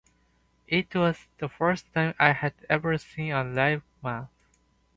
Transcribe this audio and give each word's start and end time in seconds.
It 0.67 0.95
was 0.95 1.27
the 1.37 1.47
first 1.47 1.93
time 1.93 2.15
I 2.17 2.31
had 2.33 2.55
ever 2.67 2.97
seen 2.97 3.33
a 3.33 3.43
live 3.43 3.83
match. 4.01 4.29